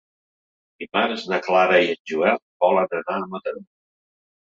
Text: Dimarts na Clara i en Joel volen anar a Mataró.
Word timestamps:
Dimarts 0.83 1.27
na 1.35 1.39
Clara 1.49 1.77
i 1.85 1.93
en 1.97 2.01
Joel 2.15 2.43
volen 2.67 3.01
anar 3.05 3.23
a 3.23 3.33
Mataró. 3.37 3.67